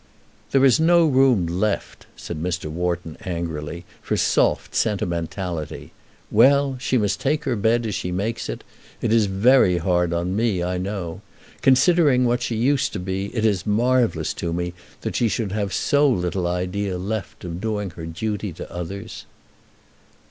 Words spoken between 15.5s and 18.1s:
have so little idea left of doing her